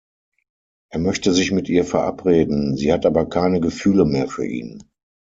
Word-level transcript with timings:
Er 0.89 0.97
möchte 0.97 1.31
sich 1.31 1.51
mit 1.51 1.69
ihr 1.69 1.85
verabreden, 1.85 2.75
sie 2.75 2.91
hat 2.91 3.05
aber 3.05 3.29
keine 3.29 3.59
Gefühle 3.61 4.03
mehr 4.03 4.27
für 4.27 4.47
ihn. 4.47 4.81